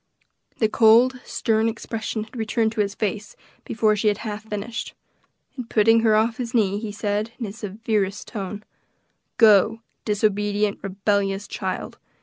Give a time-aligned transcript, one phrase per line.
[0.57, 4.95] The cold, stern expression had returned to his face before she had half finished,
[5.55, 8.63] and putting her off his knee, he said, in his severest tone,
[9.37, 11.99] "Go, disobedient, rebellious child!